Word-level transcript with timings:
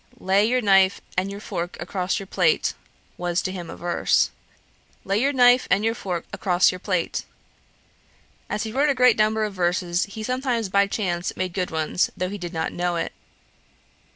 Lay 0.17 0.43
your 0.47 0.61
knife 0.61 0.99
and 1.15 1.29
your 1.29 1.39
fork, 1.39 1.77
across 1.79 2.19
your 2.19 2.25
plate, 2.25 2.73
was 3.17 3.39
to 3.43 3.51
him 3.51 3.69
a 3.69 3.75
verse: 3.77 4.31
'Lay 5.03 5.19
your 5.21 5.31
knife 5.31 5.67
and 5.69 5.85
your 5.85 5.93
fork, 5.93 6.25
across 6.33 6.71
your 6.71 6.79
plate. 6.79 7.23
'As 8.49 8.63
he 8.63 8.71
wrote 8.71 8.89
a 8.89 8.95
great 8.95 9.15
number 9.19 9.43
of 9.43 9.53
verses, 9.53 10.05
he 10.05 10.23
sometimes 10.23 10.69
by 10.69 10.87
chance 10.87 11.37
made 11.37 11.53
good 11.53 11.69
ones, 11.69 12.09
though 12.17 12.29
he 12.29 12.39
did 12.39 12.51
not 12.51 12.73
know 12.73 12.95
it.' 12.95 13.13